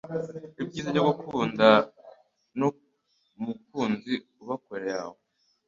Ibyiza 0.63 0.89
byo 0.93 1.03
gukunda 1.09 1.67
n'umukunzi 2.57 4.13
uba 4.41 4.55
kure 4.63 4.85
yawe 4.95 5.19